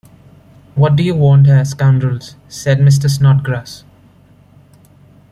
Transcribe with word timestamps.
‘What 0.73 0.95
do 0.95 1.03
you 1.03 1.13
want 1.13 1.45
here, 1.45 1.63
scoundrels?’ 1.63 2.35
said 2.49 2.79
Mr. 2.79 3.07
Snodgrass. 3.07 3.83